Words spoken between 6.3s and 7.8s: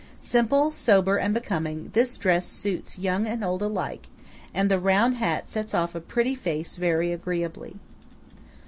face very agreeably.